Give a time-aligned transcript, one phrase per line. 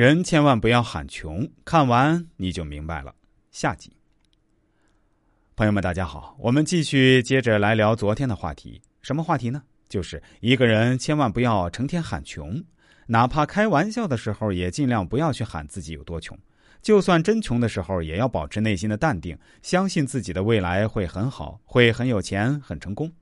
[0.00, 3.14] 人千万不要喊穷，看完你就明白了。
[3.50, 3.92] 下集，
[5.54, 8.80] 朋友们，大家好，我们继续接着来聊昨天的话题。
[9.02, 9.62] 什么话题呢？
[9.90, 12.64] 就是一个人千万不要成天喊穷，
[13.08, 16.34] 哪怕开玩笑的时候，也尽量不要去喊自己有多穷。
[16.80, 23.12] 就算真穷的时候，也要保持内心的淡定，相信自己的未来会很好，会很有钱，很成功。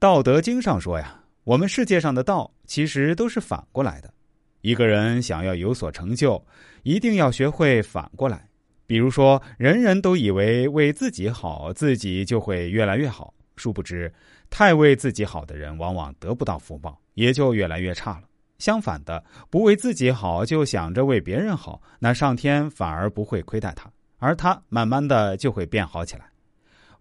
[0.00, 4.12] 道德经上说呀，我们世界上的道其实都是反过来的。
[4.60, 6.44] 一个人想要有所成就，
[6.82, 8.48] 一定要学会反过来。
[8.86, 13.34] 比如说，人人都以为为自己好，自己就会越来越好。
[13.56, 14.12] 殊不知，
[14.50, 18.22] 太为自己好的人，往往得不到福报，也就越来越差了。
[18.58, 26.26] 相反的，不为自己好，就想着为别人好，那上天反而不会亏待他，而他慢慢的就会变好起来。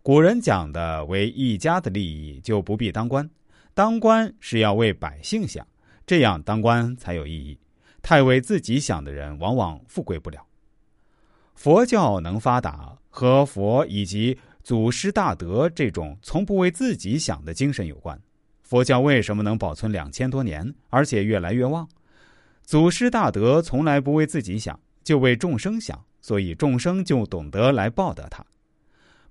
[0.01, 3.29] 古人讲的为一家的利益，就不必当官。
[3.73, 5.65] 当官是要为百姓想。
[6.05, 7.57] 这样当官才有意义。
[8.01, 10.45] 太为自己想的人，往往富贵不了。
[11.55, 18.19] 佛教能发达，和佛以及祖师大德这种从不为自己想的精神有关。
[18.61, 21.87] 佛教为什么能保存两千多年，而且越来越旺？
[22.63, 28.45] 祖师大德从来不为自己想，就为众生想，所以众生就懂得来报答他。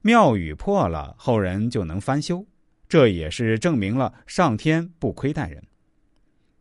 [0.03, 2.47] 庙宇破了，后人就能翻修，
[2.89, 5.63] 这也是证明了上天不亏待人。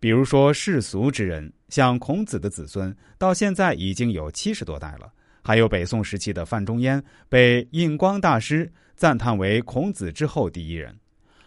[0.03, 5.09] 比如说世俗之人，像孔子的子孙，到现在已经有七十多代了。
[5.41, 10.93] 还有北宋时期的范仲淹，被印光大师赞叹为孔子之后第一人。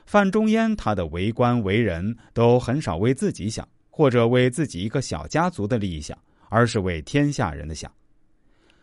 [0.06, 6.16] 范仲淹他的为官为人，都很少为自己想，或者为自己一个小家族的利益想，
[6.48, 7.92] 而是为天下人的想。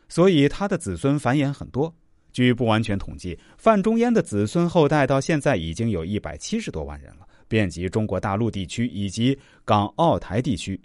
[0.07, 1.91] 所以他的子孙繁衍很多。
[2.31, 7.27] 据不完全统计，范仲淹的子孙后代到现在已经有一百七十多万人了。
[7.53, 10.81] 遍及中国大陆地区以及港澳台地区，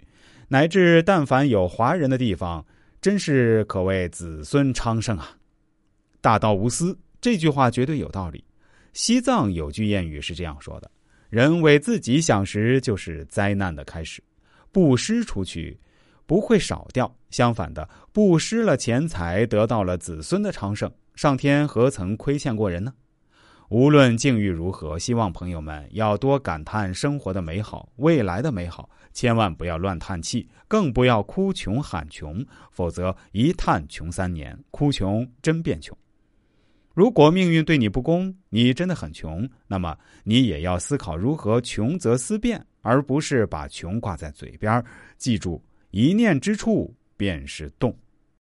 [0.47, 2.63] 乃至但凡有华人的地方，
[3.01, 5.35] 真是可谓子孙昌盛啊！
[6.21, 8.43] 大道无私这句话绝对有道理。
[8.93, 10.91] 西藏有句谚语是这样说的
[11.31, 14.21] ：“人为自己想时，就是灾难的开始。
[14.71, 15.75] 布施出去，
[16.27, 22.93] 不会少掉；相反的，布施了钱财，得到了子孙的昌盛，上天何曾亏欠过人呢？”
[23.69, 35.95] 无论境遇如何，希望朋友们要多感叹生活的美好、未来的美好，千万不要乱叹气，更不要哭穷喊穷，否则一叹穷三年，哭穷真变穷。
[36.95, 44.83] 如果命运对你不公，你真的很穷，那么你也要思考如何穷则思变，而不是把穷挂在嘴边。
[45.15, 47.95] 记住，一念之处便是动。